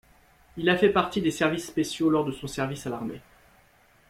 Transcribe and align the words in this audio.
Il 0.57 0.67
a 0.67 0.77
fait 0.79 0.89
partie 0.89 1.21
des 1.21 1.29
services 1.29 1.67
spéciaux 1.67 2.09
lors 2.09 2.25
de 2.25 2.31
son 2.31 2.47
service 2.47 2.87
à 2.87 2.89
l'armée. 2.89 3.21